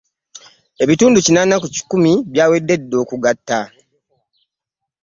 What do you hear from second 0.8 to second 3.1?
Ebitundu kinaana ku kikumi byawedde dda